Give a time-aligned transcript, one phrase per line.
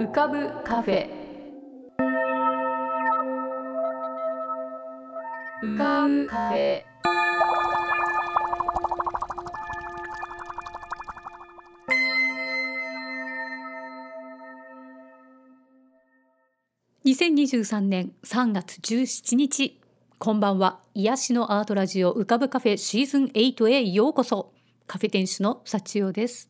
[0.00, 1.10] 浮かぶカフェ。
[5.62, 6.82] 浮かぶカフェ。
[17.04, 19.82] 2023年3月17日。
[20.18, 20.80] こんばんは。
[20.94, 24.54] 癒しのアートラジオ浮かぶカフェシーズン8へようこそ。
[24.86, 26.49] カフェ店主の幸代です。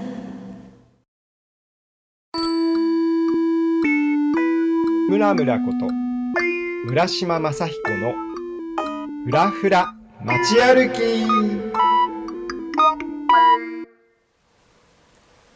[5.11, 5.91] 村村こと
[6.85, 8.13] 村島正彦の
[9.25, 11.27] ふらふら街歩き。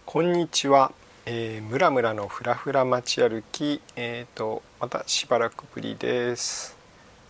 [0.06, 0.92] こんにちは、
[1.26, 3.80] えー、村村のふらふら街歩き。
[3.96, 6.76] えっ、ー、とまたしばらくぶりです。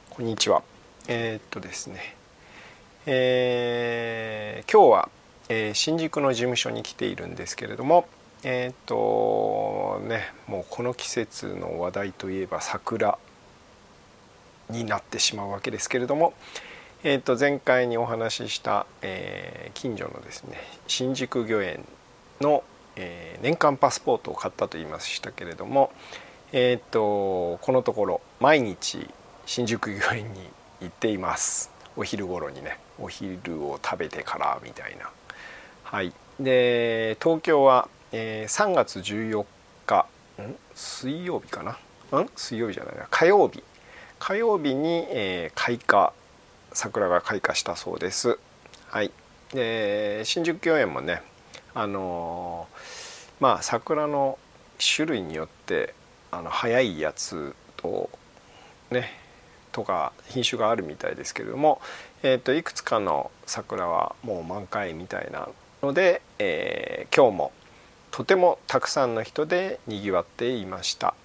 [0.09, 0.63] こんにちは。
[1.07, 2.15] えー、っとですね。
[3.05, 5.09] えー、今日は、
[5.49, 8.07] えー、新宿の事務所に来ているんですけれども
[8.47, 13.17] えっ、とねもうこの季節の話題といえば桜
[14.69, 16.33] になってしまうわけですけれども、
[17.03, 21.83] えー、と前回にお話しした、えー、近所のですね新宿御苑
[22.39, 22.63] の、
[22.95, 25.91] えー、年間パスポートを買ったと言いましたけれども、
[26.51, 29.09] えー、とこのところ毎日
[29.47, 30.39] 新宿御苑に
[30.81, 31.71] 行っています。
[31.97, 35.09] お昼頃にねお昼を食べてからみたいな。
[35.83, 36.13] はい。
[36.39, 39.45] で東京は、えー、3月14
[39.85, 40.07] 日
[40.41, 40.55] ん？
[40.73, 42.21] 水曜日かな？
[42.21, 42.29] ん？
[42.37, 43.07] 水曜日じゃないな。
[43.09, 43.61] 火曜日。
[44.19, 46.13] 火曜日に、えー、開花。
[46.71, 48.39] 桜が開花したそうです。
[48.87, 49.11] はい。
[49.53, 51.23] で新宿御苑もね
[51.73, 54.39] あのー、まあ桜の
[54.79, 55.93] 種類によって
[56.31, 58.09] あの早いやつと
[58.91, 59.11] ね
[59.73, 61.81] とか品種があるみたいですけれども、
[62.23, 65.49] えー、といくつかの桜はもう満開みたいな
[65.83, 67.51] ので、えー、今日も
[68.15, 71.15] とてもたくさんの人でにぎわっていました、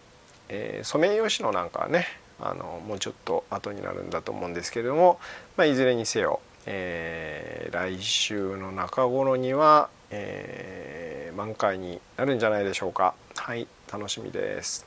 [0.48, 2.04] えー、ソメイヨシノなんかはね
[2.40, 5.20] あのもうちょっと後になるんだと思うんですけれども、
[5.56, 13.14] まあ、いずれにせよ、えー、来週の中頃には、えー、満開になるんじゃないでしょうか。
[13.36, 14.84] はい楽しみです。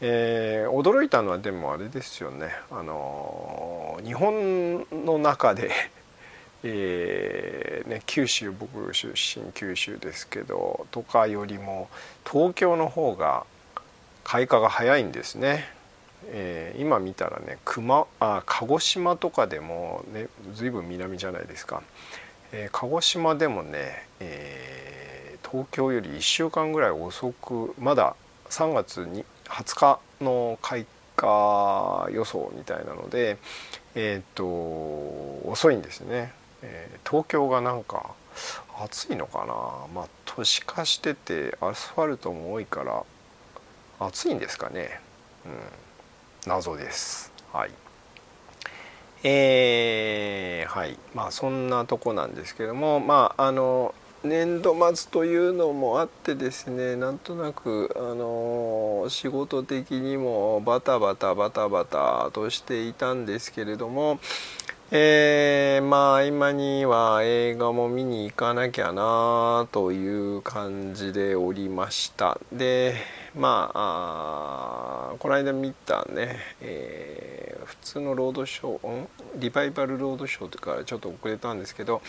[0.00, 2.48] えー、驚いたのはでもあれですよね。
[2.72, 5.70] あの日本の中で
[6.62, 11.88] えーね、九州僕出身九州ですけどとかよりも
[12.30, 13.44] 東京の方が
[14.24, 15.64] 開花が早いんですね。
[16.26, 21.82] えー、今見たらね熊あ鹿児島とかでもね随分南じゃないですか、
[22.52, 28.16] えー、鹿児島でもね、えー、東京より1週間ぐらい遅くまだ
[28.50, 33.38] 3月に20日の開花予想みたいなので
[33.94, 36.32] えっ、と遅いんですね、
[36.62, 38.14] えー、東京がなんか
[38.82, 39.54] 暑いのかな。
[39.94, 43.04] まあ都市化しててアスファルトも多いから
[43.98, 45.00] 暑いんですかね。
[45.44, 45.52] うん。
[46.46, 47.32] 謎です。
[47.52, 47.70] はい。
[49.22, 50.98] えー、はい。
[51.14, 64.20] まあそんなとこなんですけどもまああの年度末というのもあってですねなんとなくあの仕事的にもバタバタバタバタとしていたんですけれども
[64.92, 72.40] えー、まあ今には映画も見に行かなきゃなという感じでおりました。
[72.52, 72.96] で
[73.36, 79.06] まあこの間見たね、えー、普通のロードショー、
[79.36, 82.02] リバイバルロードショーというかちょっと遅れたんですけど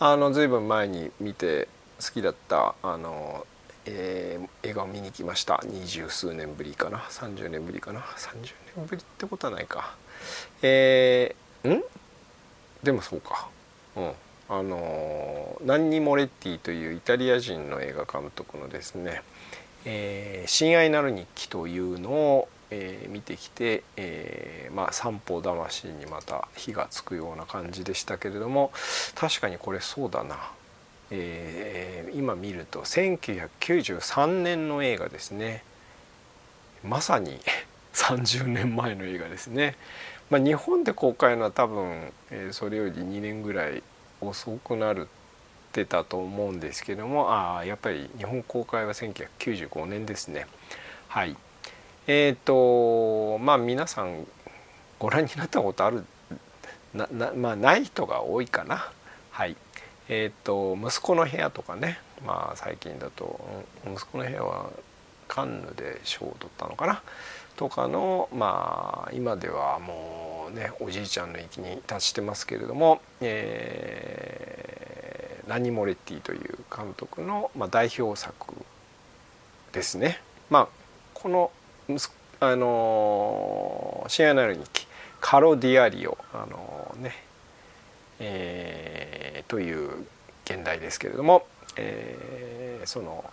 [0.00, 1.68] あの随分前に見て
[2.04, 3.46] 好きだったあの、
[3.84, 5.62] えー、映画を見に来ました。
[5.64, 9.94] 二十数年ぶりかな？30年ぶりかな？30年ぶりってことはないか。
[10.62, 11.84] えー、ん？
[12.86, 13.48] でもそうか。
[13.96, 14.12] うん。
[14.48, 19.22] あのナンニ・モレッティというイタリア人の映画監督のですね
[19.84, 28.72] 「えー、親愛なる日記」というのをえー、見てきて、えー、まあ三歩魂にまた火がつくような感じでしたけれども
[29.14, 30.36] 確かにこれそうだな、
[31.10, 35.62] えー、今見ると1993年の映画ですね。
[36.84, 37.40] まさに
[37.96, 39.74] 30年前の映画ですね、
[40.30, 42.12] まあ、日本で公開のは多分、
[42.52, 43.82] それより2年ぐらい
[44.20, 45.06] 遅くなるっ
[45.72, 47.28] てたと思うんですけども
[47.58, 50.46] あやっぱり日本公開は1995年ですね。
[51.08, 51.36] はい。
[52.06, 54.26] えっ、ー、とまあ皆さん
[54.98, 56.04] ご覧になったことある
[56.94, 58.90] ななまあない人が多いかな。
[59.30, 59.56] はい。
[60.08, 63.38] えっ、ー、と息子の部屋とかねまあ最近だと
[63.84, 64.70] 息子の部屋は
[65.28, 67.02] カンヌで賞を取ったのかな。
[67.56, 78.34] とかのまあ今ではもうねおじいちゃんの域に達してますけれども、えー、ラニ・モレッティという監督の、まあ、代表作
[79.72, 80.20] ですね。
[80.50, 80.68] まあ
[81.14, 81.50] この
[82.38, 84.86] あの「シアナル日記」
[85.20, 87.26] 「カロ・ディアリオ」あのね
[88.18, 90.06] えー、という
[90.44, 93.24] 現代ですけれども、えー、その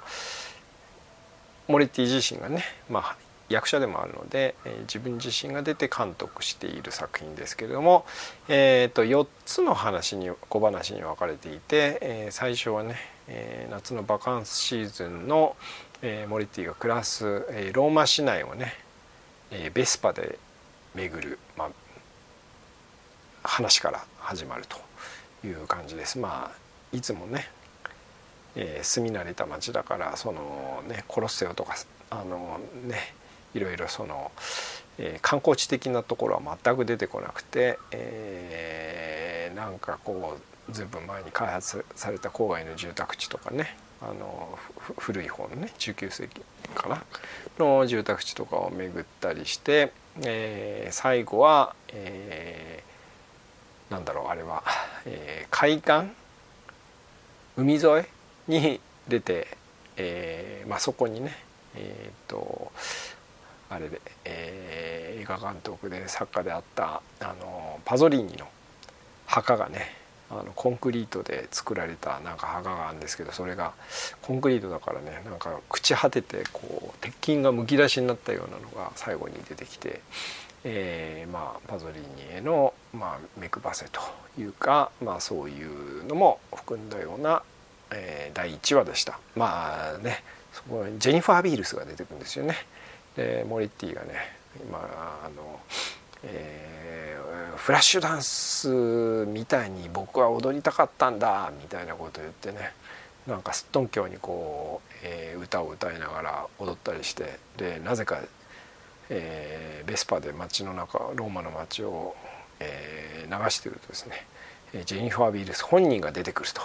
[1.67, 3.15] モレッティ自身がね、まあ、
[3.53, 8.05] 役者でもあるので、えー、自分自身が出て監督している作品ですけれども、
[8.47, 12.95] えーと、4つの話に小話に分かれていて、えー、最初はね、
[13.27, 15.55] えー、夏のバカンスシーズンの、
[16.01, 18.73] えー、モリティが暮らす、えー、ローマ市内をね、
[19.51, 20.39] えー、ベスパで
[20.95, 21.69] 巡る、まあ、
[23.43, 26.17] 話から始まるという感じです。
[26.17, 27.47] まあいつもね、
[28.55, 31.75] えー、住み慣れた町だからそのねコロッセオとか
[32.09, 33.13] あのね
[33.53, 34.31] いろいろその、
[34.97, 40.37] えー、観光地的なところは全く出てこなくて、えー、なんかこ
[40.69, 44.57] うずいぶん前に開発された郊外の住宅地とかねあの
[44.97, 46.41] 古い方のね19世紀
[46.75, 47.03] かな
[47.59, 49.91] の住宅地とかを巡ったりして、
[50.23, 54.63] えー、最後は、えー、なんだろうあれは、
[55.05, 56.13] えー、海岸？
[57.55, 58.05] 海沿
[58.49, 59.47] いに出て、
[59.95, 61.35] えーまあ、そこにね
[61.75, 62.71] えっ、ー、と
[63.73, 68.47] あれで、えー、映画監督で作家であったあのパゾリーニの
[69.25, 69.95] 墓がね
[70.29, 73.73] あのコンクリートで作られたなんか墓があるんですけどそれが
[74.21, 80.01] コンクリートだからねなんか朽ち果ててこう鉄筋がむき出しになったようなのが最後に出てきて、
[80.63, 84.01] えー、まあパゾリーニへの、まあ、目配せと
[84.39, 87.41] いうか、まあ、そういうのも含んだような、
[87.91, 89.19] えー、第1話でした。
[89.35, 90.23] まあね
[90.53, 92.55] そこジェニファー・ビールスが出てくるんですよね。
[93.15, 94.37] でモリッティがね
[94.67, 95.59] 今あの、
[96.23, 102.73] えー、フラッシュダンスみたいに僕は踊りたかったんだみたいなことを言ってね
[103.27, 108.19] なんかすっとんきょうにこう、えー、歌を歌いながら踊ったりしてでなぜか、
[109.09, 112.15] えー、ベスパで街の中ローマの街を、
[112.59, 114.25] えー、流してるとですね
[114.85, 116.61] ジェニファー・ビールス本人が出てくると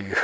[0.00, 0.16] いう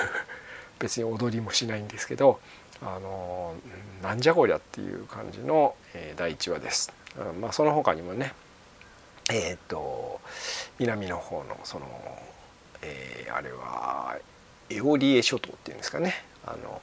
[0.79, 2.41] 別に踊りもしないんですけど
[2.83, 3.55] あの
[4.03, 6.93] なんじゃこりゃっていう感じの、えー、第1話です。
[7.41, 8.33] まあ、その他にもね
[9.31, 10.21] えっ、ー、と
[10.79, 11.87] 南の方のその、
[12.83, 14.17] えー、あれは
[14.71, 16.15] エオリエ諸島っていうんですかね
[16.47, 16.81] あの、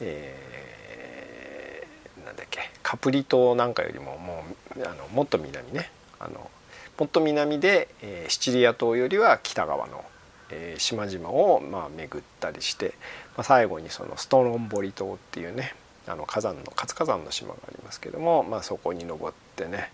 [0.00, 4.42] えー、なんだっけカプリ島なんかよりもも
[4.76, 6.50] うあのもっと南ねあの
[6.98, 10.04] もっと南で、えー、シチリア島よりは北側の
[10.50, 12.94] えー、島々をまあ巡ったりして、
[13.36, 15.74] まあ、最後にそのストロンボリ島っていうね
[16.06, 19.90] あの火山の活火山の島がありますけども、まあ、そこに登ってね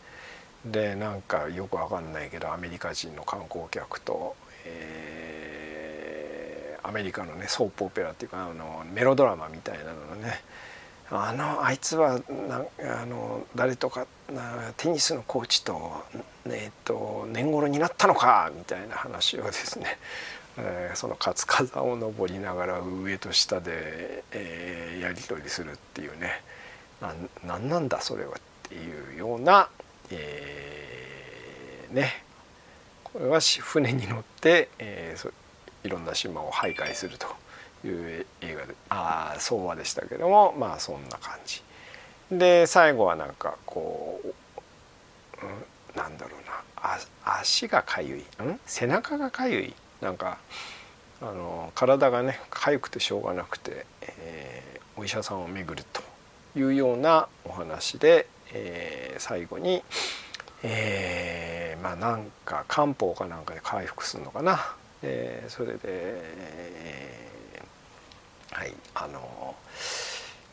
[0.65, 10.43] でなんかよくわかんないけどアメリカ人の観光客と、えー、アメリカのねソープオペラっていうかあのメロドラマみたいなのね
[11.11, 12.65] あのあいつはな
[13.03, 14.07] あの誰とか
[14.79, 16.03] テニスのコーチと,、
[16.47, 19.99] えー、と年頃になったのかみたいな話をですね
[20.57, 26.43] えー、その活火山を登りながら上と下で、えー、やり取りするっていうね。
[27.45, 28.35] 何なんだそれはっ
[28.69, 29.69] ていうような、
[30.11, 32.23] えー、ね。
[33.03, 35.33] これは船に乗って、えー、
[35.85, 37.27] いろんな島を徘徊すると
[37.87, 41.63] いう映画でああ相話でしたけどもまあそんな感じ。
[42.31, 46.55] で最後はなんかこう、うん、なんだろうな。
[47.25, 49.75] 足がかゆい、うん、背中がかゆい。
[50.05, 50.37] なんか
[51.23, 56.03] あの体がね痒くてしょうがなくて、えー、お医者さんを巡ると
[56.59, 59.83] いうようなお話で、えー、最後に、
[60.63, 64.61] えー、まあなんか漢方かなんかで回復するのかな、
[65.03, 69.55] えー、それで、えー、はいあの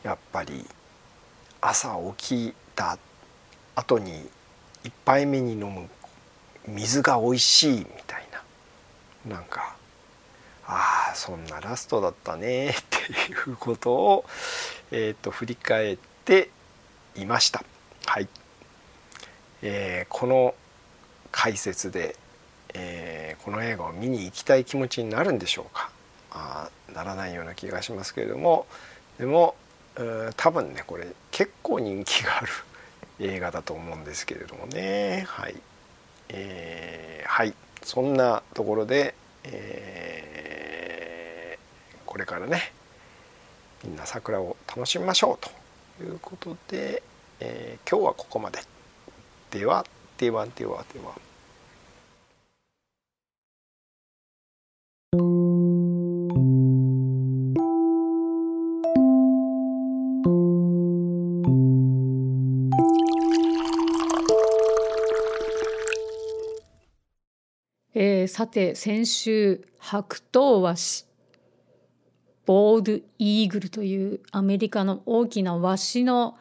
[0.03, 0.65] やっぱり
[1.59, 2.97] 朝起きた
[3.75, 4.13] 後に
[4.85, 5.89] 1杯目に飲む
[6.69, 8.10] 水が美味しいみたいな。
[9.25, 9.75] なんか
[10.65, 14.25] ああそんなラストだったね っていうことを、
[14.91, 16.49] えーと、振り返って
[17.15, 17.63] いました。
[18.05, 18.27] はい。
[19.63, 20.55] えー、この
[21.31, 22.15] 解説で、
[22.73, 25.91] えー、この映画を見に行きたい気持ちになるんでしょうか。
[26.31, 28.65] あならないような気がしますけれども。
[29.19, 29.55] でも
[30.37, 32.47] 多分ねこれ結構人気がある
[33.19, 35.25] 映画だと思うんですけれどもね。
[35.27, 35.61] はい、
[36.29, 37.53] えー、はい。
[37.83, 42.73] そんなところで、えー、これからね
[43.83, 45.47] みんな桜を楽しみましょう
[45.99, 47.01] ということで、
[47.39, 48.59] えー、今日はここまで。
[49.51, 49.85] では
[50.17, 50.99] ではではでは。
[50.99, 51.15] では、
[68.41, 71.05] さて先週白頭ワシ
[72.47, 76.39] ボールイーグルというアメリカの大きなワシの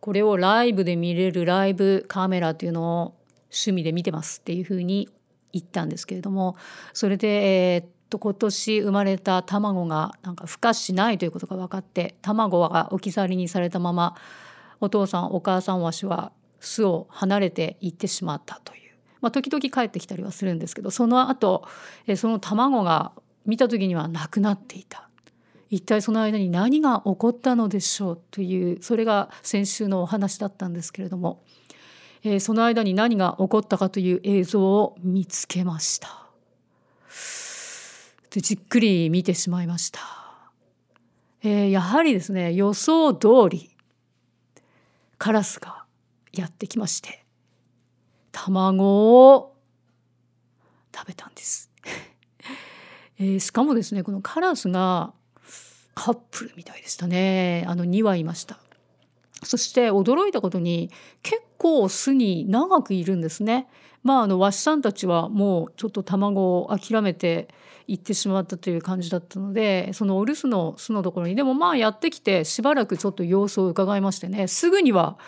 [0.00, 3.14] これをライブで見れるライブカメラというのを
[3.50, 5.10] 趣味で見てますっていうふうに
[5.52, 6.56] 言ったんですけれども
[6.94, 14.16] それで、え、っと今年生まれた卵がなんか孵化しないということが分かって卵が置き去りにされたまま
[14.80, 18.87] お父さんお母さんわしは巣を離れていってしまったという、
[19.20, 21.66] まあ、時々帰ってきたりはするんですけどその後
[22.06, 23.12] えその卵が
[23.46, 25.08] 見た時にはなくなっていた
[25.70, 31.42] 一体その間に何が起こったのでしょうというそれが先週のお話だったんですけれども、
[32.24, 36.24] えー、その間に何が起こったかという映像を見つけました。
[38.30, 40.00] でじっくり見てしまいました。
[41.42, 43.70] えー、やはりですね予想通り
[45.18, 45.84] カラスが
[46.32, 47.24] やってきまして
[48.32, 49.56] 卵を
[50.94, 51.70] 食べたんです。
[53.18, 55.12] えー、しかもですねこのカラスが
[55.94, 57.64] カップルみたいでしたね。
[57.66, 58.58] あの2羽いました。
[59.42, 60.90] そして驚いたことに
[61.22, 63.68] 結構巣に長くいるんですね。
[64.02, 67.48] まああのワシさんたちはもうちょっと卵を諦めて
[67.86, 75.18] 行ってしまったという感じだったのでそのお留守の巣のところにでもまあやってきてしばらくちょっと様子を伺いましてねすぐには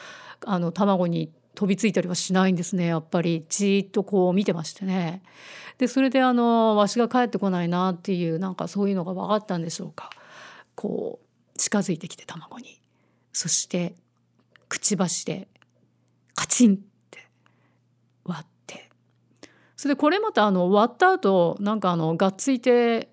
[0.44, 2.86] あの卵に飛びついたりはしないんですね。
[2.86, 3.44] やっぱり。
[3.50, 5.22] じっとこう見てましてね。
[5.76, 10.08] でそれであのわしが帰ってこないなっていうなんかそういうのが分かったんでしょうか。
[10.74, 12.80] こう近づいてきて卵に。
[13.34, 13.94] そして
[14.70, 15.48] くちばしで
[16.34, 16.78] カチンっ
[17.10, 17.28] て
[18.24, 18.88] 割って。
[19.76, 23.10] それでこれまたあの割った後なんかあのがっついて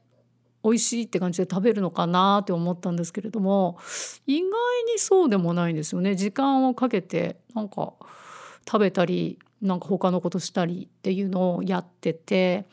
[0.64, 3.78] 美味しいって感じで食べるのかなって思ったんですけれども
[4.26, 4.48] 意外
[4.94, 6.16] にそうでもないんですよね。
[6.16, 7.92] 時間をかけてなんか
[8.68, 12.66] 食べたりなんか他のことしたりっていうのをやってて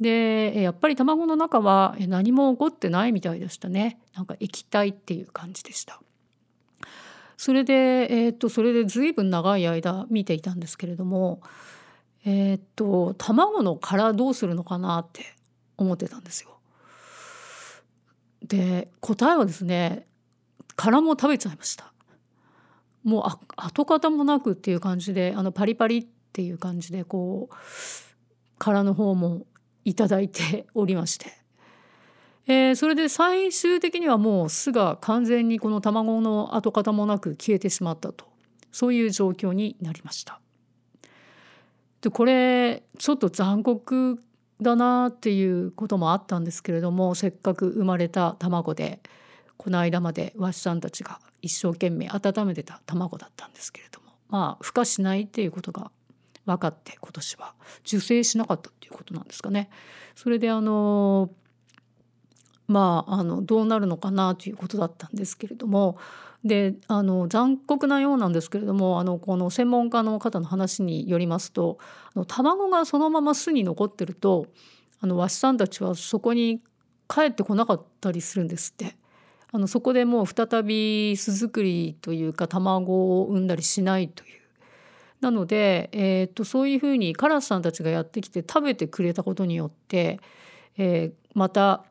[0.00, 3.98] でやっぱり卵の中は何も起こってないみたいでしたね。
[4.14, 6.00] なんか液体っていう感じでした。
[7.36, 7.72] それで
[8.10, 11.42] えー、っとそれで随分長い間見ていたんですけれども
[12.24, 15.34] えー、っと卵の殻どうするのかなって
[15.76, 16.50] 思ってたんですよ。
[18.42, 20.06] で答えはですね
[20.76, 21.93] 殻も食べちゃいました。
[23.04, 23.24] もう
[23.56, 27.54] 跡形もなくっていう感じであのパリパリっていう感じでこう
[28.58, 29.46] 殻の方も
[29.84, 31.26] いただいて おりまして、
[32.46, 38.32] えー、それで最終的にはもう巣が完全にこの卵の跡形もなく消えてしまったと。
[38.72, 40.40] そういう状況になりました。
[42.00, 44.20] でこれちょっと残酷
[44.60, 49.00] だなっていうこともあったんですけれどもせっかく生まれた卵で。
[49.56, 55.90] この間までワシさんたちが一生懸命温めてた卵だったんですけれどもまあ孵化しないっていうことが
[56.46, 57.54] 分かって今年は
[57.86, 59.70] 受精しなかったっていうことなんですかね。
[60.14, 61.30] それであの
[62.66, 65.98] まああのどうなるのかなということだったんですけれども
[66.44, 71.78] であの残酷なようなんですけれどもあのこの専門家の方の話によりますと
[72.14, 74.46] あの卵がそのまま巣に残ってると
[75.00, 76.60] あのワシさんたちはそこに
[77.08, 78.96] 帰ってこなかったりするんですって。
[79.54, 84.40] あのそこでもう再び巣作りというか卵を産んだりしないという
[85.20, 90.18] なので、えー、とそういうふうにカラスさんたちがやってきて食べてくれたことによって、
[90.76, 91.84] えー、また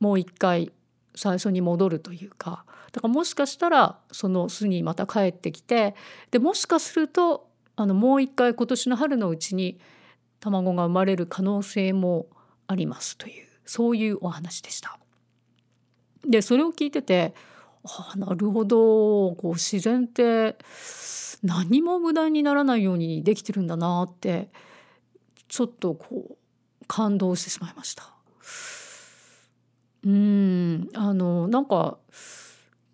[0.00, 0.72] もう一回
[1.14, 5.94] 最初に戻るというかだからもしかしたらその巣にまた帰ってきて
[6.30, 9.78] でもしかするとあのもう一回今年の春のうちに
[10.40, 12.26] 卵が生まれる可能性も
[12.68, 15.01] ありますというそういうお話でした。
[16.26, 17.34] でそれを聞いてて
[17.84, 19.34] あなるほど。
[19.34, 20.56] こう自然って
[21.42, 24.50] 何も無駄にならないようにできてるんだなって
[25.48, 26.36] ちょっとこう
[26.86, 28.12] 感動してしまいました。
[30.04, 30.88] うん。
[30.94, 31.98] あのなんか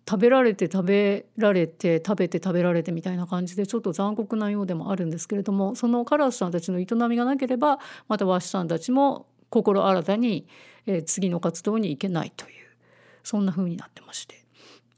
[0.09, 10.47] 食べられて食べられて食べて食べられてみたいな感じでちょっと残酷なようでもあるんですけれどもそのカラスさんたちの営みがなければまたワシさんたちも心新たに、
[10.87, 12.58] えー、次の活動に行けないという。
[13.29, 14.43] そんな風になってまして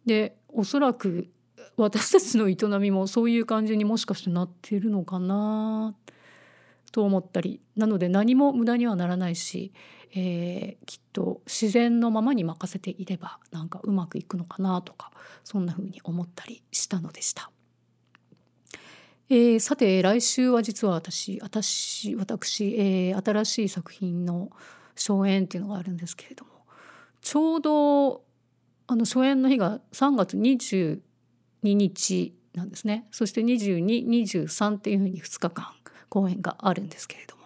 [0.06, 1.28] でおそらく
[1.76, 5.94] 私たちの営みもそういう感じにもしかしてなってるのかな
[6.94, 9.74] と思ったりなので何も無駄にはならないし、
[10.16, 15.12] えー、きっと自然のままに任せていればなんかうまくいくのかなとか
[15.44, 17.52] そんな風に思ったりしたのでした。
[19.30, 24.52] えー、さて来週は実は私私私、えー、新しい作品の
[24.96, 26.50] 初演っていうのがあるんですけれども
[27.22, 28.24] ちょうど
[28.88, 31.00] あの初演の日が3月22
[31.63, 33.08] 日なんですね。
[33.12, 35.68] そして2223っていうふうに2日間
[36.10, 37.44] 公演があるんですけれども、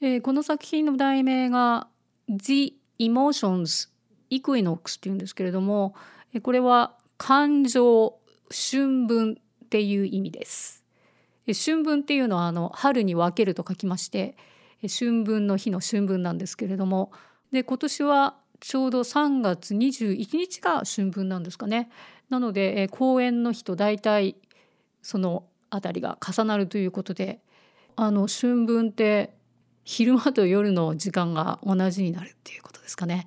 [0.00, 1.88] えー、この作品の題名が
[2.28, 3.88] 「The Emotions
[4.30, 5.94] Equinox」っていうんですけれども
[6.42, 8.18] これは感情
[8.50, 10.84] 春分っていう意味です。
[11.46, 14.36] 春分っていうのはあの春に分けると書きまして
[14.82, 17.10] 春分の日の春分なんですけれども。
[17.50, 21.90] で今年はちょうど3月21日が春分なんですかね。
[22.30, 24.36] なので、え公演の日と大体
[25.02, 27.40] その辺りが重なるということで
[27.94, 29.34] あの春分って
[29.84, 33.26] 昼間と夜の時間が同じになるっていうことですかね。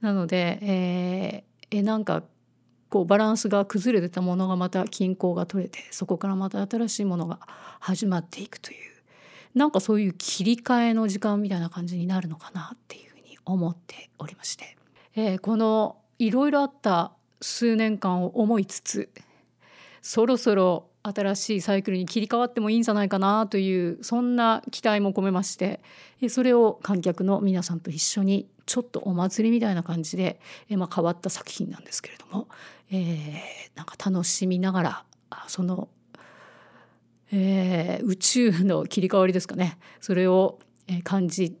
[0.00, 2.22] なので、えー、えなんか
[2.88, 7.40] こうバランスが崩れてたものがまた均衡が取れてそこからまた新しいものが
[7.80, 9.02] 始まっていくという
[9.56, 14.75] なんかそういう切り替えの時間みたいな感じになるのかなっていうふうに思っておりまして、
[15.16, 19.10] えー、このいろいろあった数年間を思いつつ
[20.02, 25.80] そろそろ新しいサイクルに切り替わってもいいんじゃないかなというそんな期待も込めまして
[26.28, 32.48] それを観客の皆さんと一緒にちょっとお祭りみたいな感じで、まあ、変わった作品なんですけれども、
[32.90, 35.04] えー、なんか楽しみながら
[35.46, 35.88] その、
[37.32, 39.78] えー、宇宙の切り替わりですかね。
[40.00, 40.58] それを
[41.04, 41.56] 感じ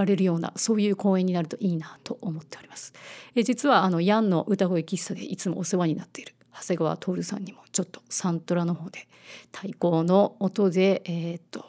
[0.00, 2.92] られるようなそういう公演になるといいなと思っております。
[3.34, 9.06] え実はあのヤンの歌声喫茶でいつもお世話になっている長谷川徹さんにもちょっとサントラの方で
[9.52, 11.64] 太鼓の音で、えー、っと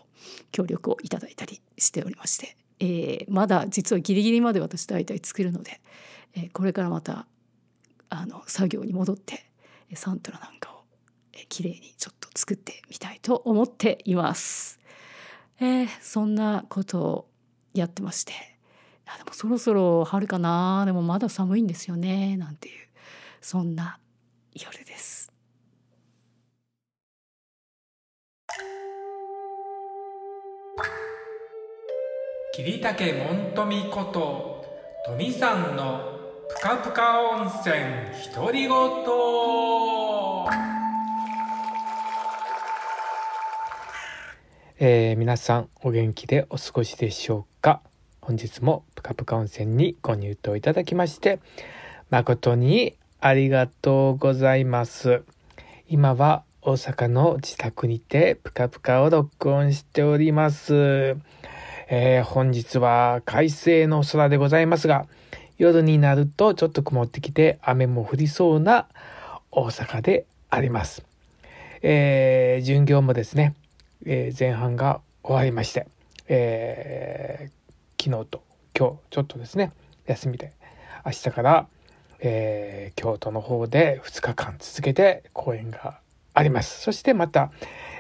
[0.52, 5.82] 協力をいただいたりしておりまして、えー、まだ実はギリギリまで私大体作るので、
[6.36, 7.28] えー、これからまた
[8.10, 9.46] あの作業に戻って
[9.94, 10.84] サントラなんかを
[11.50, 14.80] きれいにちょっと作ってみたいと思っています。
[15.60, 17.31] えー、そんなことを
[17.74, 18.34] やってまして。
[19.08, 20.84] あでもそろそろ春かな。
[20.86, 22.38] でもまだ寒いんですよね。
[22.38, 22.88] なんていう
[23.42, 24.00] そんな
[24.54, 25.32] 夜です。
[32.54, 34.66] 桐竹門富こと
[35.06, 36.02] 富さんの
[36.50, 37.76] ぷかぷか温泉
[38.36, 40.71] 独り言。
[44.84, 47.84] えー、皆さんお元気でお過ごしでしょうか？
[48.20, 51.40] 本日もぷかぷか温泉にご入湯いただきまして
[52.10, 55.22] 誠にありがとうございます。
[55.88, 61.16] 今は大阪の自宅にてぷかぷかを録音しております。
[61.88, 65.06] えー、本日は快晴の空でございますが、
[65.60, 68.88] 夜になるとちょっと曇ってきて雨も降りそうな
[69.52, 71.06] 大阪であります。
[71.84, 73.54] えー、巡業もですね、
[74.06, 75.88] えー、前半が終わりまして、
[76.28, 78.44] えー、昨日と
[78.78, 79.72] 今日ちょっとですね、
[80.06, 80.54] 休みで
[81.06, 81.68] 明日から
[82.24, 86.00] えー、京都の方で2日間続けて公演が
[86.36, 86.80] あります。
[86.80, 87.52] そしてまた、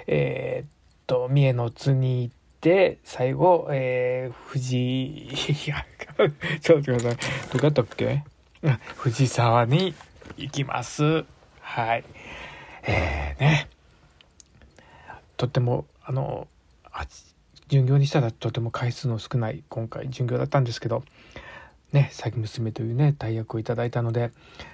[0.05, 0.69] えー、っ
[1.07, 5.29] と、三重の津に行って、最後、えー、富士、い
[5.67, 5.83] や、
[6.61, 7.17] ちょっと待ってください。
[7.51, 8.23] どこだったっけ？
[8.97, 9.95] 藤沢に
[10.37, 11.25] 行きます。
[11.59, 12.03] はい。
[12.83, 13.67] えー、ね。
[15.35, 16.47] とっても、あの、
[17.67, 21.03] 巡業にしたらとても回数の少ない今回巡業だったんですけど、
[21.93, 24.31] ね、詐欺娘というね、大役をいただいたので、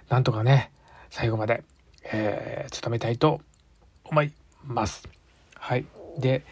[0.09, 0.71] なんとかね、
[1.09, 1.63] 最後まで、
[2.03, 3.41] えー、務めたいと
[4.03, 4.33] 思い
[4.65, 5.07] ます。
[5.55, 5.85] はい。
[6.17, 6.43] で、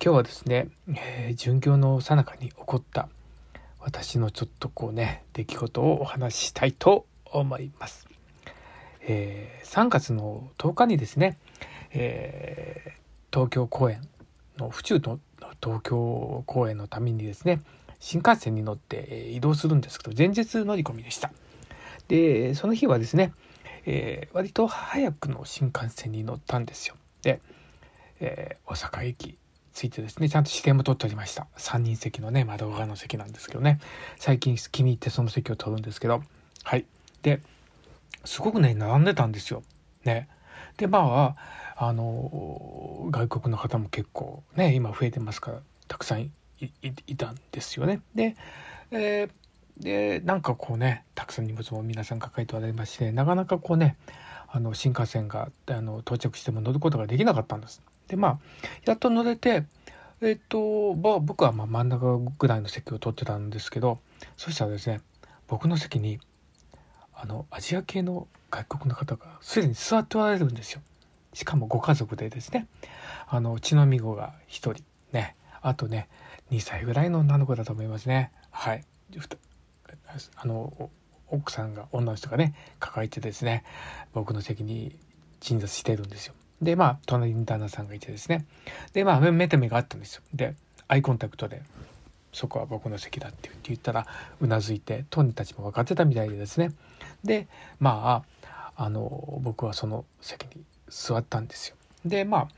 [0.00, 3.08] 今日はですね、えー、巡業の最中に起こった
[3.80, 8.06] 私のちょっとこうね、出来事をお話ししたいと思います。
[9.00, 11.36] えー、3月の10日にですね、
[11.90, 13.07] えー、
[13.38, 14.00] 東京公演
[14.58, 15.20] の府中の
[15.62, 17.60] 東京公演のためにですね、
[18.00, 21.30] 新幹線に乗って移動するんですけど、前日乗り込みでした。
[22.08, 23.32] で、その日はですね、
[23.86, 26.96] えー、割と早くの新幹線に乗ったんですよ。
[27.22, 27.40] で、
[28.18, 29.38] えー、大阪駅
[29.72, 31.46] 着いてですね、ちゃんと指定も取っておりました。
[31.58, 33.78] 3人席のね、窓側の席なんですけどね、
[34.16, 36.24] 最近気に入ってその席を取るんですけど、
[36.64, 36.86] はい。
[37.22, 37.40] で、
[38.24, 39.62] すごくね、並んでたんですよ。
[40.04, 40.28] ね。
[40.76, 48.00] で、まあ、あの、外国の方も結構ね、今増えてますから、たくさんいたんですよね。
[48.14, 48.36] で、
[48.90, 53.96] えー、でなんかこうねたくさん荷物も皆さん抱えておられましてなかなかこうね
[54.48, 57.82] あの新幹線があの到着しても乗ることができなかったんです。
[58.08, 58.38] でまあ
[58.86, 59.64] やっと乗れて
[60.20, 63.98] えっと僕はまあ真ん中ぐらいの席を取ってたんですけど
[64.36, 65.00] そしたらですね
[65.46, 66.18] 僕の席に
[67.14, 70.80] あのアジア系の外国の方がすでに座っておられるんですよ。
[71.32, 72.66] しかもご家族でですね
[73.28, 74.76] あの血のみ子が1人
[75.12, 76.08] ねあとね
[76.50, 78.32] 2歳ぐらいの女の子だと思いますね。
[78.50, 78.84] はい。
[80.36, 80.90] あの
[81.30, 83.64] 奥さんが女の人がね抱えてですね
[84.14, 84.96] 僕の席に
[85.40, 86.34] 鎮座してるんですよ。
[86.62, 88.46] でまあ隣に旦那さんがいてですね。
[88.92, 90.22] でまあ目と目があったんですよ。
[90.34, 90.54] で
[90.88, 91.62] アイコンタクトで
[92.32, 94.06] そこは僕の席だって言ったら
[94.40, 96.72] うなずいてトニーたちも分かってたみたいでですね。
[97.24, 97.46] で
[97.78, 98.24] ま
[98.76, 101.76] ああの僕はその席に座ったんですよ。
[102.04, 102.48] でまあ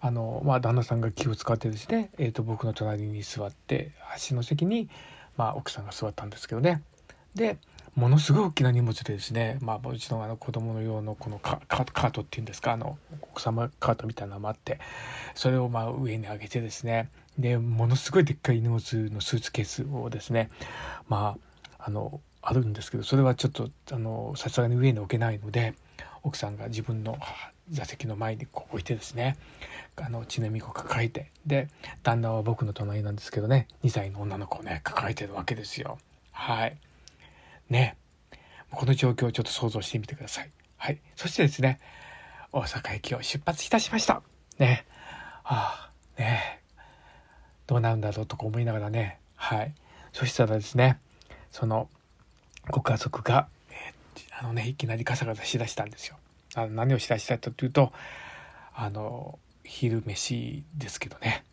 [0.00, 4.88] あのまあ旦那さんが気を使ってですね、えーと、僕の隣に座って端の席に、
[5.36, 6.82] まあ、奥さんが座ったんですけどね。
[7.34, 7.58] で
[7.96, 14.78] ものすごい大きな荷物でですね、まあ、うちのあの子供の用のこのカートっていうんですかあの奥様カートみたいなのもあって
[15.34, 20.50] それをまあ上に上げてですねでものすごいでっかい荷物のスーツケースをですね
[21.08, 21.36] ま
[21.78, 25.74] ああのあるんですけどそれはちょっとあのさすがに上に置けないので
[26.22, 27.18] 奥さんが自分の
[27.70, 29.36] 座席の前にこう置いてですね
[29.96, 31.68] あの血のみ子抱えてで
[32.02, 35.98] 旦那は僕の隣なんですけどね2歳の女の子をね抱えてるわけですよ。
[36.32, 36.76] はい。
[37.68, 37.96] ね。
[38.70, 40.50] この状況をちょっと想像してみてください。
[40.76, 40.98] はい。
[41.16, 41.80] そしてですね
[42.52, 44.22] 大阪駅を出発いたしました。
[44.58, 44.86] ね。
[45.44, 46.60] ああね。
[47.66, 49.18] どうなるんだろうとか思いながらね。
[49.34, 49.74] はい。
[50.12, 50.98] そしたらですね
[51.50, 51.88] その
[52.70, 56.16] ご家族が、えー、あのねいきなりガサガサしだしたんですよ。
[56.66, 57.92] 何をしだしたかというと
[58.74, 61.44] あの昼飯ですけどね。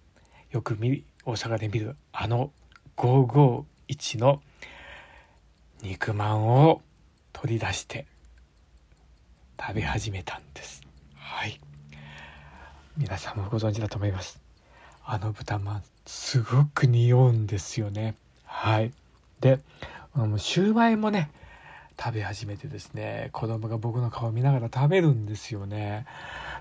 [0.52, 2.52] よく見大阪で見るあの
[2.98, 4.42] 551の
[5.82, 6.82] 肉まんを
[7.34, 8.06] 取り出して
[9.60, 10.82] 食べ始めたんです。
[11.16, 11.60] はい。
[12.98, 14.40] 皆さんもご存知だと思います。
[15.04, 18.16] あの豚まんすごく匂うんですよね。
[18.46, 18.94] はい。
[19.42, 19.60] で
[20.38, 21.30] シューマイもね
[21.98, 26.06] 食べ始めてですね子供が僕の顔を見ながら食べるんですよね。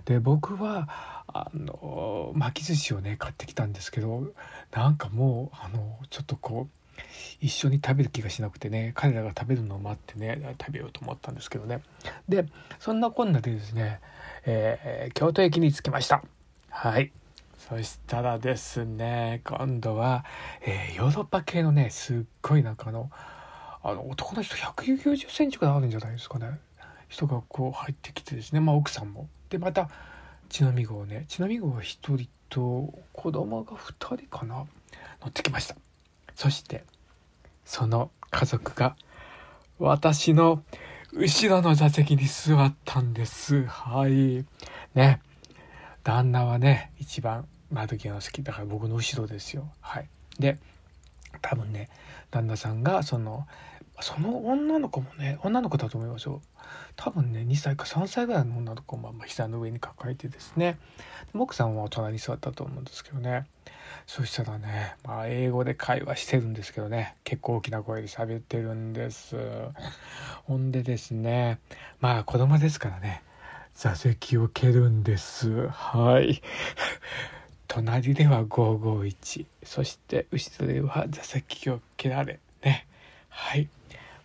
[0.04, 0.88] で僕は
[1.26, 4.32] あの巻き寿司をね買ってきたんですけど
[4.72, 7.00] なんかもうあのちょっとこう
[7.40, 11.82] 一緒に食べる気がしなくてね彼らが食べるのを待ってね食べようと思ったんですけどね。
[12.28, 12.46] で
[12.78, 14.00] そんなこんなでですね、
[14.46, 16.22] えー、京都駅に着きました。
[16.70, 17.10] はい。
[17.68, 20.24] そしたらですね今度は、
[20.60, 23.10] えー、ヨーロッパ系のねすっごいなんかあの
[23.86, 26.58] あの男の人190センチぐらいあるんじゃないですかね。
[27.08, 28.60] 人がこう入ってきてですね。
[28.60, 29.28] まあ奥さんも。
[29.50, 29.90] でまた
[30.48, 31.26] ちなみ号ね。
[31.28, 31.82] ちなみ号は1
[32.16, 34.56] 人と子供が2人かな。
[34.56, 34.66] 乗
[35.28, 35.76] ってきました。
[36.34, 36.82] そして
[37.66, 38.96] その家族が
[39.78, 40.62] 私の
[41.12, 43.66] 後ろの座席に座ったんです。
[43.66, 44.46] はい。
[44.94, 45.20] ね。
[46.04, 48.42] 旦那はね一番窓際の席。
[48.42, 49.70] だから僕の後ろですよ。
[49.82, 50.08] はい。
[50.38, 50.56] で
[51.42, 51.90] 多分ね
[52.30, 53.46] 旦那さんがその
[54.00, 56.42] その女の子もね女の子だと思いますよ
[56.96, 60.78] 多分ね2歳か3歳ぐらいの女の子もまあ膝の上に抱えてですね。
[61.34, 63.46] 奥さんは隣に座ったと思うんですけどね。
[64.06, 67.16] そしたらね、まあ、英語で会話してるんですけどね。
[67.24, 69.36] 結構大きな声で喋ってるんです。
[70.44, 71.58] ほんでですね
[72.00, 73.22] まあ子供ですからね
[73.74, 75.68] 座席を蹴るんです。
[75.68, 76.42] はい。
[77.66, 82.86] 隣では551そして後ろでは座席を蹴られね。
[83.28, 83.68] はい。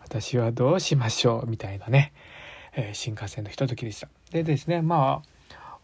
[0.10, 2.14] 私はどうしましょうみたいなね、
[2.74, 4.10] えー、新幹線のひとときでした。
[4.32, 5.22] でですねま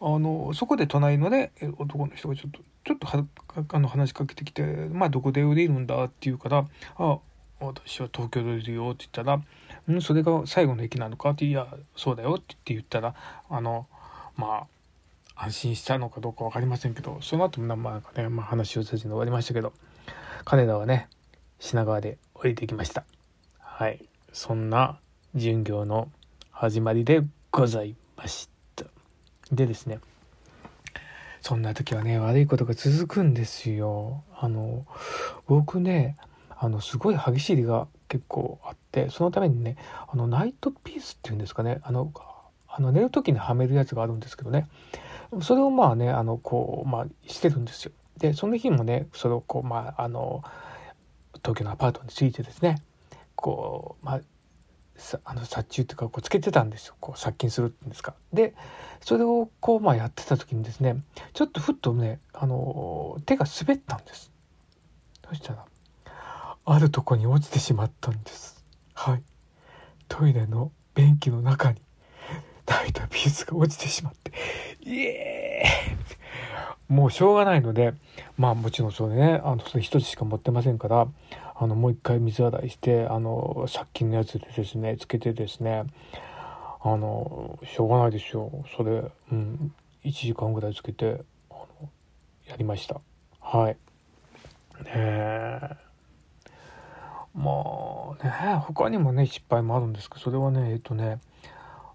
[0.00, 3.24] ああのそこで隣のね男の人がちょっとちょっとは
[3.72, 6.66] あの話しかけてきて「まあどこで降りるんだ?」って言うから
[6.98, 7.18] 「あ
[7.60, 9.36] 私は東京で降りるよ」って言ったら
[9.94, 13.14] 「んそれが最後の駅なのか?」って「いやそうだよ」って言ったら
[13.48, 13.86] あの
[14.36, 14.66] ま
[15.36, 19.72] あ安心したのかどうか分かりませんけどその後もまあね、まあ、話をさせずに終わりましたけど
[20.44, 21.08] 彼らはね
[21.60, 23.04] 品川で降りてきました。
[23.60, 24.04] はい
[24.36, 24.98] そんな
[25.34, 26.10] 巡業の
[26.50, 28.84] 始まりでございました。
[29.50, 29.98] でですね
[31.40, 34.24] そんな時はね悪いことが続くんですよ。
[34.38, 34.84] あの
[35.46, 36.18] 僕ね
[36.50, 41.80] あのすごい激しりが結構あってそのためにねあのナイトピースっていうんですかね。
[41.82, 42.12] あの
[42.68, 44.68] あの寝る時にはめるやつがあるんですけどね。
[45.40, 47.92] それをまあねあのこうまあしてるんですよ。
[48.18, 50.44] でその日もねそれをこうまああの
[51.36, 52.82] 東京のアパートについてですね
[53.36, 54.20] こうまあ
[55.24, 58.14] あの殺虫っていうかこうつけてたんですよこう殺菌するっていうんですか。
[58.32, 58.54] で
[59.00, 60.96] それをこうまあやってた時にですね
[61.34, 64.32] ちょっとふっとねあの手が滑ったんです。
[65.28, 65.64] そしたら
[66.64, 68.62] あるとこに落ちてしまったんです
[68.94, 69.22] はい
[70.08, 71.80] トイレの便器の中に
[72.66, 74.32] ライトピースが落ちてしまって
[74.82, 77.94] イエーイもうしょうがないので
[78.38, 81.06] まあもちろんそれねあのそれ一つしか持ってませんから
[81.58, 85.84] あのもう一回水洗いしてあの殺菌のやつでですねつけてですね
[86.82, 88.50] あのしょうがないですよ。
[88.76, 89.72] それうん
[90.04, 91.88] 1時間ぐらいつけてあの
[92.46, 93.00] やりました。
[93.40, 93.76] はい。
[94.84, 95.86] ねえ。
[97.34, 97.52] ま
[98.20, 101.18] あね他にもね失敗もあるんですけどそれはねえっとね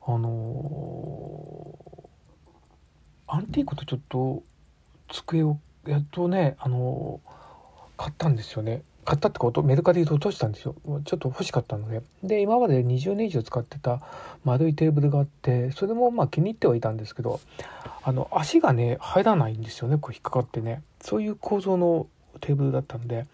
[0.06, 1.76] あの
[3.28, 4.44] アンティークとちょっと
[5.10, 7.22] 机をやっとねあの
[7.96, 8.82] 買ったんですよね。
[9.04, 9.64] 買ったってこと？
[9.64, 10.76] メルカリで落としたんですよ。
[11.06, 12.02] ちょっと欲しかったので。
[12.24, 14.02] で今まで20年以上使ってた
[14.44, 17.40] 丸いテーブルがあってそれもまあ気に入ってはいたんですけど
[18.04, 19.98] あの足がね入らないんですよね。
[19.98, 20.84] こう引っかかってね。
[21.02, 22.08] そういう構造の
[22.40, 23.26] テーブルだったので、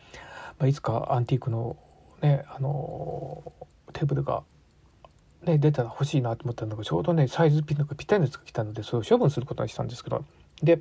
[0.60, 1.76] まあ、いつかアンティークの
[2.22, 3.52] ねあの
[3.94, 4.44] テーブルが
[5.44, 10.26] ね、出たら欲しいなと思ったんだけどちょうどねサイズピンがぴったりのやつが来たのでそれを処分することにしたんですけど。
[10.62, 10.80] で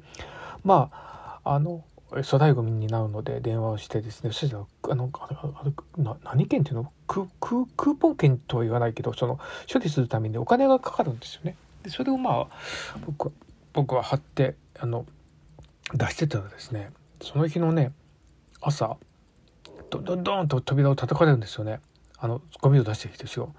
[0.64, 5.64] まああの粗大ごみになるので電話をしてですねそしたらあのあ
[5.98, 6.92] の何券っていうの？
[7.08, 9.38] クククーポン券とは言わないけどその
[9.72, 11.56] 処理するためにお金がかかるんですよね。
[11.82, 13.32] でそれをまあ僕は
[13.72, 15.04] 僕は貼ってあの
[15.94, 16.90] 出してたらですね
[17.20, 17.92] その日のね
[18.60, 18.96] 朝
[19.90, 21.80] どんどんどんと扉を叩かれるんですよね。
[22.18, 23.54] あのゴミを出してきてですよ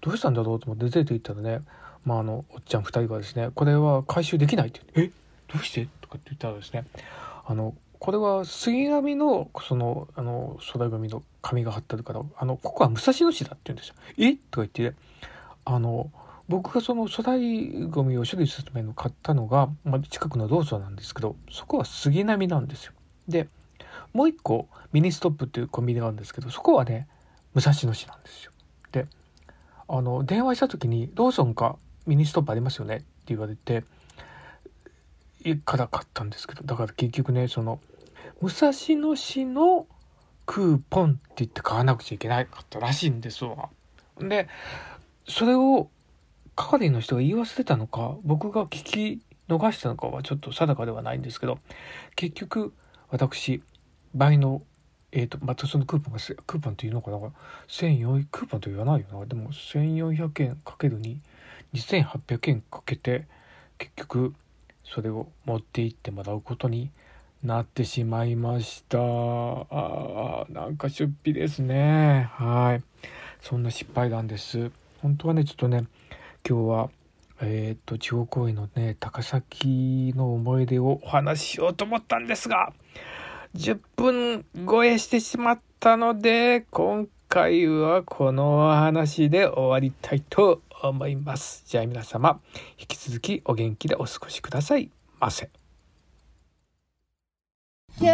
[0.00, 1.60] どうしたんだろうと思って出て行ったらね
[2.04, 5.52] まああのおっちゃん2人がですねこれは回収できないって言って「え？
[5.54, 6.84] どうして?」とかって言ったらですね
[7.46, 13.94] あのこれは杉並のそのあの粗大ゴミの紙が貼ってあるからあのここは武蔵野市だって言うんですよ。
[14.16, 14.32] え？
[14.50, 14.96] とか言って
[15.66, 16.10] あの
[16.48, 22.94] 僕がその粗大ゴミを処理するための買ったのが、まあ、近くのローソンなんですけどそこは杉並なんですよ。
[23.28, 23.48] で
[24.14, 27.06] もう一個ミニストップっていうコンビニがあるんですけどそこはね
[27.54, 28.52] 武蔵野市なんですよ。
[28.92, 29.06] で
[29.88, 31.76] あの電話した時に「ローソンか？
[32.06, 33.84] ミニストップありますよね」って言われて
[35.44, 37.78] 家から買ったんですけどだから結局ねその
[38.40, 39.86] 武蔵野市の
[40.46, 43.68] クーポンって言って買わなくちゃいけなかったらしいんですわ。
[44.18, 44.48] で
[45.28, 45.88] それを
[46.56, 51.58] 係の人が言い忘れたのか僕が聞き逃したのかはちょっと定かではないんですけど
[52.16, 52.72] 結局
[53.10, 53.62] 私
[54.14, 54.62] 倍の
[55.12, 57.18] えっ、ー、と、またそのクーポンが、クーポンっていうのかな
[57.66, 59.26] ?1400、クーポンと言わないよな。
[59.26, 61.20] でも、1400円かけるに、
[61.74, 63.26] 2800円かけて、
[63.78, 64.34] 結局、
[64.84, 66.90] それを持って行ってもらうことに
[67.42, 68.98] なってしまいました。
[68.98, 72.28] ああ、なんか出費ですね。
[72.34, 72.82] はい。
[73.40, 74.70] そんな失敗談です。
[75.00, 75.86] 本当はね、ちょっとね、
[76.46, 76.90] 今日は、
[77.40, 82.74] えっ、と、地方公演のね、高崎の思い出をお話ししようと思ったんですが、
[83.56, 91.64] 10分超えしてしまったので、今回はこのお話で終わりたいと思います。
[91.66, 92.40] じゃあ皆様、
[92.78, 95.59] 引き続きお元気でお過ごしくださいませ。
[98.02, 98.06] え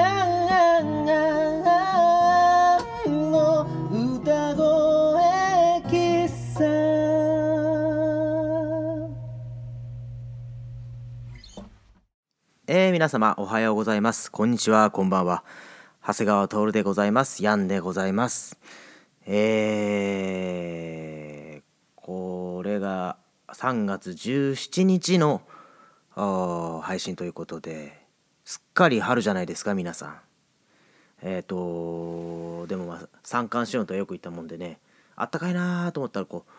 [12.89, 14.33] ー、皆様おはようございます。
[14.33, 15.45] こんにちは、こんばんは。
[16.05, 17.45] 長谷川徹でございます。
[17.45, 18.59] ヤンでございます。
[19.25, 21.63] えー、
[21.95, 23.19] これが
[23.53, 25.43] 3月17日の
[26.83, 28.06] 配信ということで、
[28.47, 30.21] すっかり春じゃないですか、皆さん。
[31.21, 34.79] えっ、ー、と、でもまあ、三寒四温とはよく言ったもんでね、
[35.17, 36.51] あったかいなーと思ったら、こう、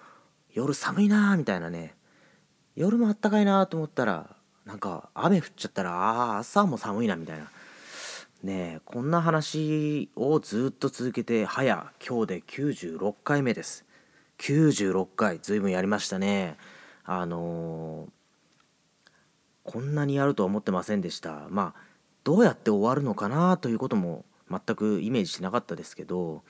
[0.54, 1.95] 夜寒いなーみたいなね、
[2.76, 7.50] 夜もあったかいなーと思ったら、なんか雨降っちゃったらああ朝も寒いなみたいな。
[8.43, 13.86] ねえこんな話をずっと続けて早今日で96回目です。
[14.39, 16.58] 96回ずいぶんやりましたね。
[17.06, 18.16] あのー、
[19.67, 21.82] こんなにやるとは思ってませんでしたまあ
[22.23, 26.41] どうやって終わるのかなということも全くイメージしなかったですけど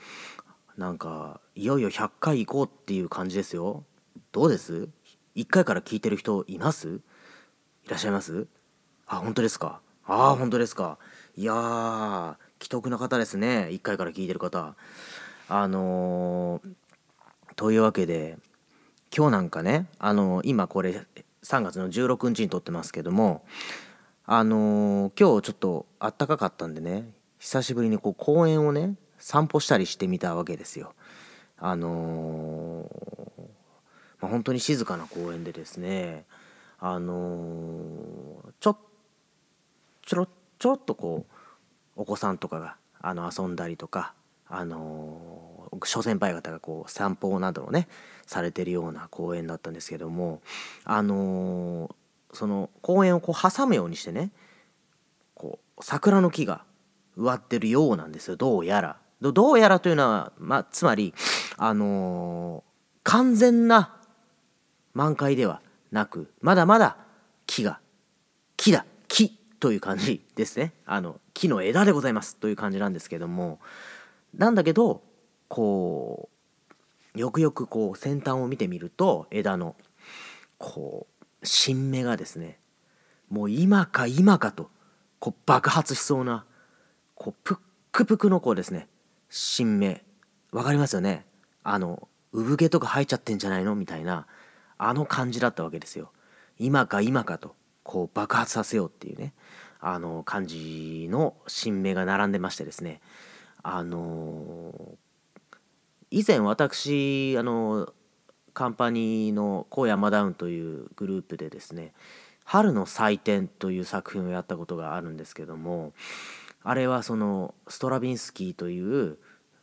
[0.77, 3.83] なんかいよいよ100回行こうっていう感じですよ
[4.31, 4.87] どうです
[5.35, 7.01] ?1 回から聞いてる人います？
[7.85, 8.45] いらっしゃいます？
[9.07, 9.81] あ、本当ですか？
[10.05, 10.97] ああ、本当ですか。
[11.35, 13.67] いやー、既得な方ですね。
[13.71, 14.75] 1回から聞いてる方。
[15.49, 18.37] あのー、というわけで、
[19.15, 21.05] 今日なんかね、あのー、今これ
[21.43, 23.45] 3月の16日に撮ってますけども、
[24.25, 30.93] あのー、今日ちょっとあったかかったんでね、久しぶりにこう公園をね、散歩したりしてみたわけですよ。
[31.59, 32.89] あの
[34.19, 36.25] まあ、本当に静かな公園でですね、
[36.79, 38.77] あのー、ちょ
[40.05, 40.27] ちょろ
[40.59, 41.33] ちょろっとこう
[41.95, 44.13] お子さんとかがあの遊んだりとか
[44.47, 45.36] あの
[45.85, 47.87] 諸先輩方がこう散歩などをね
[48.25, 50.41] されてるような公園だったんですけども
[50.83, 51.95] あの
[52.33, 54.31] その公園をこう挟むようにしてね
[55.33, 56.63] こう桜の木が
[57.15, 58.97] 植わってるようなんですよどうやら。
[59.19, 61.11] どうやらというのは、まあ、つまり、
[61.57, 62.61] あのー、
[63.01, 63.97] 完全な
[64.93, 65.61] 満開では
[65.91, 66.97] なくまだまだ
[67.47, 67.79] 木が
[68.57, 73.59] 木だ木という感じですねあの木の枝でございますという感じなんですけども
[74.35, 75.01] なんだけど
[75.47, 76.29] こ
[77.15, 79.75] うよくよくこう先端を見てみると枝の
[80.57, 82.59] こう新芽がですね
[83.29, 84.69] もう今か今かと
[85.19, 86.45] こう爆発しそうな
[87.15, 87.57] こうプッ
[87.91, 88.87] クプクのこうですね
[89.29, 90.03] 新芽。
[90.51, 91.25] わかりますよね。
[91.63, 94.25] あの産毛とか生えちゃってんじゃないのみたいな
[94.77, 96.11] あの感じだったわけですよ。
[96.59, 99.33] 今か今かとこう爆発させようっていうね
[99.79, 103.01] あの感じの新芽が並んでましてですね
[103.63, 104.97] あの
[106.09, 107.91] 以前私あの
[108.53, 111.93] カンパニーの高山ダウンというグループでですね
[112.45, 115.93] 「春の祭典」という作品をやったことがあるんですけども
[116.63, 119.17] あれはそのストラビンスキーという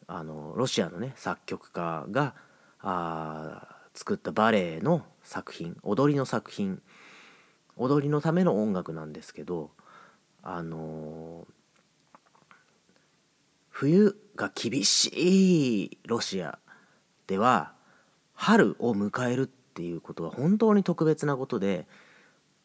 [0.07, 2.35] あのロシアのね作曲家が
[2.81, 6.83] あ作ったバレエの作品踊りの作品
[7.77, 9.71] 踊りのための音楽なんですけど
[10.43, 11.47] あの
[13.71, 16.59] 冬が厳しいロシア
[17.27, 17.73] では
[18.35, 21.87] 春を迎えるっていうことは本当に特別なことで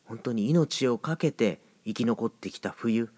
[0.06, 3.10] 本当に命を懸けて生き残ってきた冬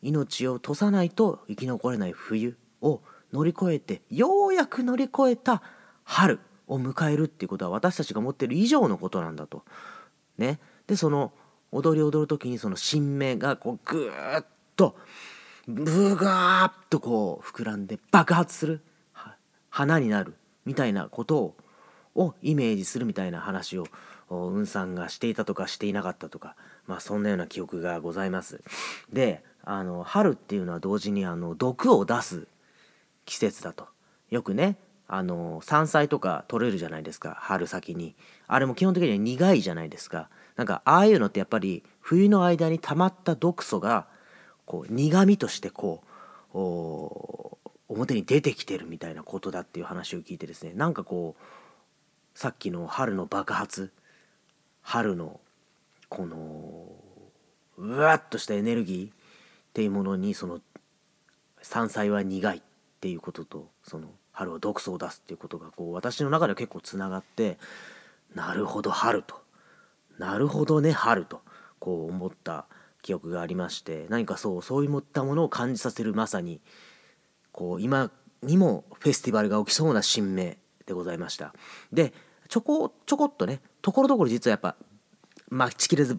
[0.00, 3.00] 命を落とさないと生き残れない冬を
[3.32, 5.62] 乗り越えてようやく乗り越えた
[6.04, 9.62] 春を迎えるっていうことは私たちが持ってる以上のことなんだと。
[10.38, 11.32] ね、でその
[11.70, 14.96] 踊り踊る時にその新芽がこうぐーっと
[15.68, 18.80] ブガーッとこう膨らんで爆発する
[19.70, 21.54] 花になるみたいなこと
[22.14, 23.86] をイメージするみたいな話を
[24.28, 28.62] うんさんがしていたとかしていなかったとかまあそんなような記憶がございます。
[29.12, 32.48] であの春っていうのは同時にあの毒を出す
[33.24, 33.88] 季節だと。
[34.30, 38.14] よくねあの山菜とか取れるじゃないですか春先に。
[38.48, 40.28] あれも基本的には苦いじゃないですか。
[40.56, 44.06] なんかああいうのってやっぱり冬の間に溜まった毒素が
[44.72, 46.02] こう苦味としてこ
[46.54, 53.92] う表に出てきてるみたいなことだっていう話を聞いてですねなんかこうさっきの春の爆発
[54.80, 55.40] 春の
[56.08, 56.86] この
[57.76, 59.12] うわっとしたエネルギーっ
[59.74, 60.60] ていうものにその
[61.60, 62.62] 山菜は苦いっ
[63.02, 67.58] ていうこととその春は毒素を出すっていうことがこう私の中では結構つながって
[68.34, 69.36] なるほど春と
[70.18, 71.42] なるほどね春と
[71.78, 72.64] こう思った
[73.02, 76.60] 記憶がありまして何かそうそういったものを感じさせるまさに
[77.50, 78.10] こう今
[78.42, 81.54] にもフェスティバルが起きそうな新芽でございました
[81.92, 82.12] で
[82.48, 84.76] ちょこちょこっとねところどころ実はやっぱ
[85.50, 86.18] 待ちきれず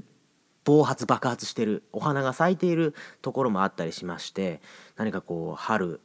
[0.63, 4.61] 暴発爆発してるお花が咲いているところもあったりしまして
[4.95, 5.99] 何かこう春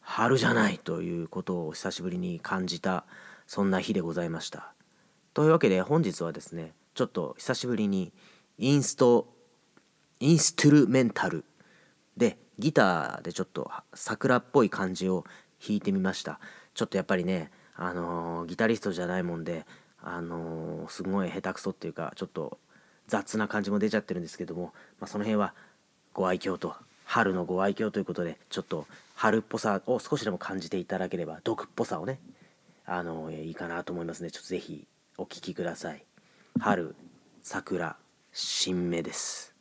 [0.00, 3.06] 春じゃないということを久しぶりに感じた
[3.46, 4.72] そんな日でございました。
[5.32, 8.12] というわけで本日はですねちょっと久しぶりに
[8.58, 9.33] インスト
[10.20, 11.44] インストゥルメンタル。
[12.16, 15.24] でギターでちょっと桜っぽい感じを
[15.66, 16.38] 弾いてみました。
[16.74, 19.66] ちょっとやっぱりねあのー、ギタリストじゃないもんで
[20.00, 22.58] あのー、すごい下手くそっていうかちょっと
[23.08, 25.54] 雑な感じも出ちゃってるんですけども、まあ、その辺は
[26.12, 26.74] ご愛嬌と
[27.04, 32.20] 春のご愛嬌ということでちょっと春っぽさを少しでも感じていただければ毒っぽさをね
[32.86, 34.30] あのー、いいかなと思いますね。
[34.30, 36.04] ちょっと是非お聴きください。
[36.60, 36.94] 春
[37.42, 37.96] 桜
[38.32, 39.53] 新芽です。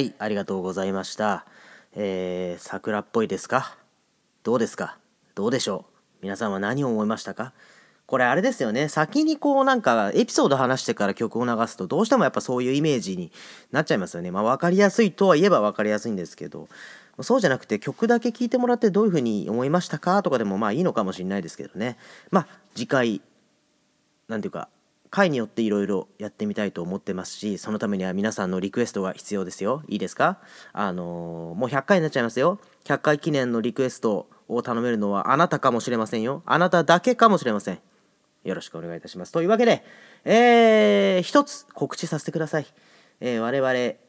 [0.00, 1.44] はいありがとうございました。
[1.94, 3.76] えー、桜っぽいですか？
[4.42, 4.96] どうですか？
[5.34, 6.22] どうでしょう？
[6.22, 7.52] 皆さんは何を思いましたか？
[8.06, 8.88] これあれですよね。
[8.88, 13.30] 先にこうなんかエピソード話してから曲を流すとどうしてもやっぱそういうイメージに
[13.72, 14.30] なっちゃいますよね。
[14.30, 16.70] まあ分かりやすいとは言えば分かりやすいんですけど。
[17.20, 20.22] そうじゃなくて曲だけ聴いてもらってどういう風に思いましたか？
[20.22, 21.98] とかでもまあいいのかもしれないですけどね。
[22.30, 23.20] まあ次回
[24.28, 24.70] 何ていうか
[25.10, 29.82] 回によっていろいろやってみたいと思ってますしそのためには皆さんのリクエストが必要ですよ。
[29.88, 30.38] いいですか？
[30.72, 32.60] あのー、もう100回になっちゃいますよ。
[32.84, 36.42] 100回記念のリクエストを頼めるのはあなたかもしれませんよ。
[36.46, 37.80] あなただけかもしれません。
[38.44, 39.32] よろしくお願いいたします。
[39.32, 39.84] というわけで
[40.24, 42.66] えー、一つ告知させてください。
[43.20, 43.58] えー、我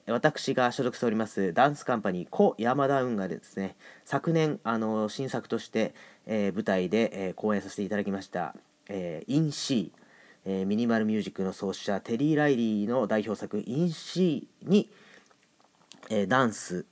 [0.07, 3.75] 々私が所属しておりますダンスカンパニーコ山田運がですね
[4.05, 5.93] 昨年あの新作として、
[6.25, 10.00] えー、舞台で、えー、公演させていただきました「えー、 In C」
[10.45, 16.85] えー、ミニマルミュージックの創始者テリー・ライリーの代表作「In C に」えー、ダンス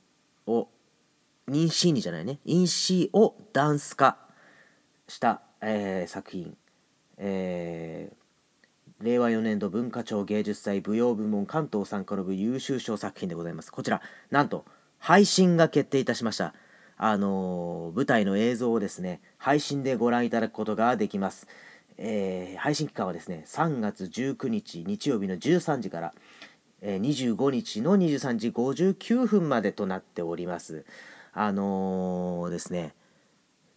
[0.45, 0.69] を
[1.51, 2.39] In C にじゃないね。
[2.45, 4.17] In C をダンス化
[5.07, 6.55] した、えー、作品、
[7.17, 13.71] えー、令和4年度文化庁芸術祭舞踊部門関東参加の部優秀賞作品でございます。
[13.71, 14.65] こちらなんと
[14.99, 16.53] 配信が決定いたしました。
[17.01, 21.47] あの、舞台の映像をですね配信でご覧いただくことができます。
[22.01, 26.13] えー、配信期間はですね3月19日日曜日の13時から、
[26.81, 30.85] えー、25日の23時59分までとなっております。
[31.33, 32.95] あのー、ですね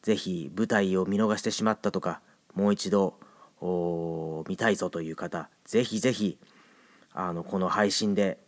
[0.02, 2.20] ぜひ舞台を見逃してしまったとか
[2.54, 3.18] もう一度
[4.48, 6.38] 見たいぞという方ぜひぜひ
[7.12, 8.38] あのこの配信で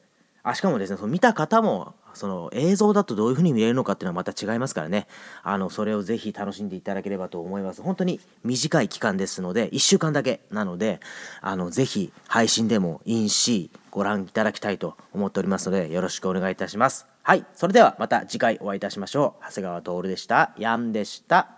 [0.45, 5.09] あしかもですねその見た方もその映像だとどういう風に見れるのかっていうのはまた違いますからね。
[5.42, 7.82] あのそれをぜひ楽しんでいただければと思います。
[7.82, 11.01] 本当に短い期間ですので1週間だけなので
[11.40, 17.07] あのぜひ配信でもインシーご覧いただきたいと思っておりますのでよろしくお願いいたします。
[17.22, 19.45] はいそれではまた次回お会いいたしましょう。
[19.47, 20.53] 長谷川徹でした。
[20.59, 21.49] ヤンでした。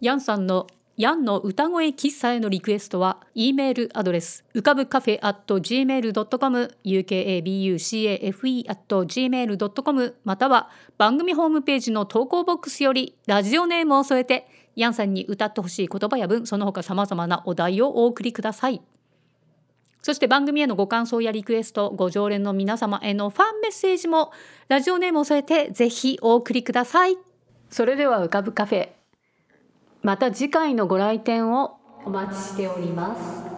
[0.00, 0.66] ヤンさんの
[0.96, 18.80] ヤンの歌声喫茶へのリクエストは、e メールアドレス、浮かぶカフェ at gmail.com、ukabucafe at gmail.com、または番組ホームページの投稿ボックスより、ラジオネームを添えて、ヤンさんに歌ってほしい言葉や文、その他様々なお題をお送りください。
[20.00, 24.32] そして番組へのご感想やリクエスト、ご常連の皆様へのファンメッセージも、
[24.68, 27.18] ラジオネームを添えてぜひお送りください。
[27.68, 28.95] それでは浮かぶカフェ。
[30.06, 33.55] また次回のご来店をお待ちしております。